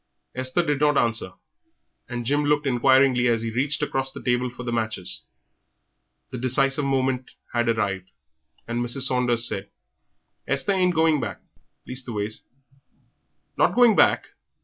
Esther 0.33 0.65
did 0.65 0.79
not 0.79 0.97
answer, 0.97 1.33
and 2.09 2.25
Jim 2.25 2.43
looked 2.45 2.65
inquiringly 2.65 3.27
as 3.27 3.43
he 3.43 3.51
reached 3.51 3.83
across 3.83 4.11
the 4.11 4.23
table 4.23 4.49
for 4.49 4.63
the 4.63 4.71
matches. 4.71 5.21
The 6.31 6.39
decisive 6.39 6.85
moment 6.85 7.35
had 7.53 7.69
arrived, 7.69 8.09
and 8.67 8.83
Mrs. 8.83 9.01
Saunders 9.01 9.47
said 9.47 9.69
"Esther 10.47 10.71
ain't 10.71 10.93
a 10.95 10.95
going 10.95 11.19
back; 11.19 11.41
leastways" 11.85 12.41
"Not 13.59 13.75
going 13.75 13.95
back! 13.95 14.25